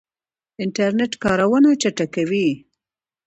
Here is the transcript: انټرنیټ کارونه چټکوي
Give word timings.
انټرنیټ 0.63 1.13
کارونه 1.23 1.69
چټکوي 1.81 2.47